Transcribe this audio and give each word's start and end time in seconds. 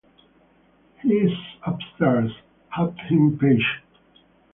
He's 1.03 1.29
upstairs; 1.61 2.31
have 2.69 2.97
him 3.07 3.37
paged. 3.37 3.83